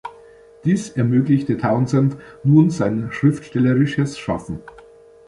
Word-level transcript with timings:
Dies 0.63 0.89
ermöglichte 0.89 1.57
Townsend 1.59 2.17
nun 2.43 2.71
sein 2.71 3.09
schriftstellerisches 3.11 4.17
Schaffen. 4.17 4.63